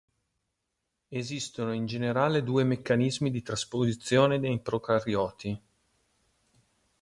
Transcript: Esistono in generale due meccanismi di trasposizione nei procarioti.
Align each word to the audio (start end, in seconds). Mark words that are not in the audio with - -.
Esistono 1.09 1.73
in 1.73 1.85
generale 1.85 2.41
due 2.41 2.63
meccanismi 2.63 3.29
di 3.29 3.43
trasposizione 3.43 4.39
nei 4.39 4.59
procarioti. 4.59 5.61